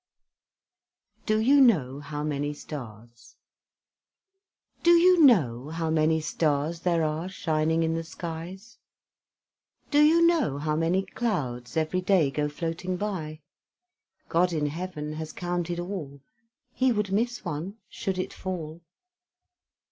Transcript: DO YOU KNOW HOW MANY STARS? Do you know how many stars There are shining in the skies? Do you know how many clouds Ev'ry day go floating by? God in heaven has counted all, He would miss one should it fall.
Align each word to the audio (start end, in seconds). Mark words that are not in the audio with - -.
DO 1.27 1.37
YOU 1.41 1.61
KNOW 1.61 1.99
HOW 1.99 2.23
MANY 2.23 2.55
STARS? 2.55 3.35
Do 4.81 4.93
you 4.95 5.23
know 5.23 5.69
how 5.69 5.91
many 5.91 6.19
stars 6.19 6.79
There 6.79 7.03
are 7.03 7.29
shining 7.29 7.83
in 7.83 7.93
the 7.93 8.03
skies? 8.03 8.79
Do 9.91 10.01
you 10.01 10.25
know 10.25 10.57
how 10.57 10.75
many 10.75 11.05
clouds 11.05 11.77
Ev'ry 11.77 12.01
day 12.01 12.31
go 12.31 12.49
floating 12.49 12.97
by? 12.97 13.41
God 14.27 14.53
in 14.53 14.65
heaven 14.65 15.13
has 15.13 15.31
counted 15.31 15.79
all, 15.79 16.19
He 16.73 16.91
would 16.91 17.11
miss 17.11 17.45
one 17.45 17.77
should 17.87 18.17
it 18.17 18.33
fall. 18.33 18.81